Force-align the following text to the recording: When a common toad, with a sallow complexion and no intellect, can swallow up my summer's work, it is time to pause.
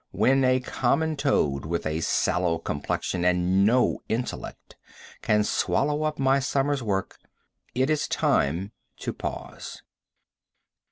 When 0.09 0.43
a 0.43 0.59
common 0.59 1.15
toad, 1.15 1.63
with 1.63 1.85
a 1.85 1.99
sallow 2.01 2.57
complexion 2.57 3.23
and 3.23 3.63
no 3.67 3.99
intellect, 4.09 4.75
can 5.21 5.43
swallow 5.43 6.01
up 6.05 6.17
my 6.17 6.39
summer's 6.39 6.81
work, 6.81 7.19
it 7.75 7.87
is 7.87 8.07
time 8.07 8.71
to 9.01 9.13
pause. 9.13 9.83